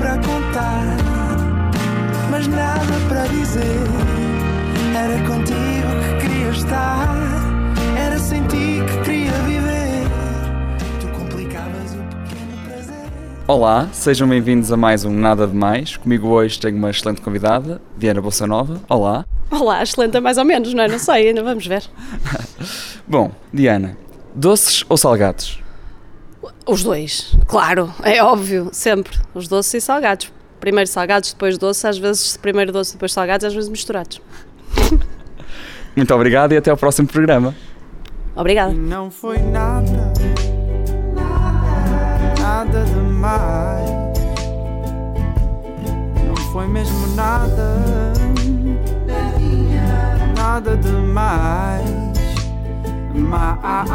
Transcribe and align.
para 0.00 0.16
contar, 0.16 0.96
mas 2.30 2.46
nada 2.46 2.80
para 3.06 3.26
dizer. 3.26 3.60
Era 4.96 5.18
contigo 5.26 5.90
que 6.00 6.26
queria 6.26 6.48
estar, 6.48 7.14
era 7.98 8.18
sem 8.18 8.42
ti 8.46 8.82
que 8.86 9.04
queria 9.04 9.32
viver. 9.42 10.08
Tu 10.98 11.06
complicavas 11.08 11.92
o 11.92 11.98
pequeno 12.16 12.64
prazer. 12.64 13.12
Olá, 13.46 13.88
sejam 13.92 14.26
bem-vindos 14.26 14.72
a 14.72 14.76
mais 14.78 15.04
um 15.04 15.12
Nada 15.12 15.46
de 15.46 15.54
Mais. 15.54 15.98
Comigo 15.98 16.28
hoje 16.28 16.58
tenho 16.58 16.78
uma 16.78 16.88
excelente 16.88 17.20
convidada, 17.20 17.78
Diana 17.98 18.22
Bolsa 18.22 18.46
Nova. 18.46 18.80
Olá. 18.88 19.26
Olá, 19.50 19.82
excelente 19.82 20.16
é 20.16 20.20
mais 20.20 20.38
ou 20.38 20.46
menos, 20.46 20.72
não 20.72 20.82
é? 20.82 20.88
Não 20.88 20.98
sei, 20.98 21.28
ainda 21.28 21.42
vamos 21.42 21.66
ver. 21.66 21.82
Bom, 23.06 23.32
Diana, 23.52 23.98
doces 24.34 24.82
ou 24.88 24.96
salgados? 24.96 25.60
Os 26.70 26.84
dois, 26.84 27.34
claro, 27.48 27.92
é 28.00 28.22
óbvio, 28.22 28.68
sempre. 28.70 29.18
Os 29.34 29.48
doces 29.48 29.74
e 29.74 29.80
salgados. 29.80 30.32
Primeiro 30.60 30.88
salgados, 30.88 31.32
depois 31.32 31.58
doces, 31.58 31.84
às 31.84 31.98
vezes 31.98 32.36
primeiro 32.36 32.70
doce, 32.70 32.92
depois 32.92 33.12
salgados, 33.12 33.44
às 33.44 33.52
vezes 33.52 33.68
misturados. 33.68 34.22
Muito 35.96 36.14
obrigado 36.14 36.52
e 36.52 36.56
até 36.56 36.70
ao 36.70 36.76
próximo 36.76 37.08
programa. 37.08 37.56
Obrigada. 38.36 38.72
Não 38.72 39.10
foi 39.10 39.38
nada, 39.38 40.12
nada 42.38 42.84
demais. 42.84 43.90
Não 46.24 46.36
foi 46.52 46.68
mesmo 46.68 47.16
nada, 47.16 47.82
nada 50.36 50.76
demais. 50.76 51.90
Mais. 53.12 53.90